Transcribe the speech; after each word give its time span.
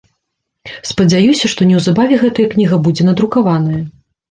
Спадзяюся, 0.91 1.51
што 1.53 1.61
неўзабаве 1.73 2.15
гэтая 2.23 2.47
кніга 2.55 2.83
будзе 2.89 3.09
надрукаваная. 3.13 3.81